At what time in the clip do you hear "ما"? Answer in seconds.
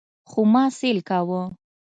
0.53-0.63